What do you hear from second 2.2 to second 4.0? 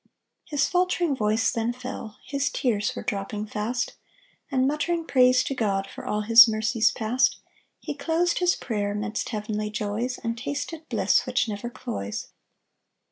His tears were dropping fast,